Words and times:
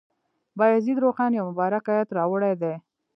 بایزید 0.59 0.97
روښان 1.03 1.31
یو 1.37 1.45
مبارک 1.49 1.83
آیت 1.93 2.09
راوړی 2.17 2.53
دی. 2.61 2.73